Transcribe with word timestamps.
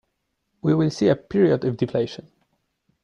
We 0.63 0.73
will 0.73 0.89
see 0.89 1.09
a 1.09 1.15
period 1.15 1.63
of 1.63 1.77
deflation. 1.77 2.31